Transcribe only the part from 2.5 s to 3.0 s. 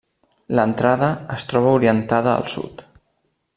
sud.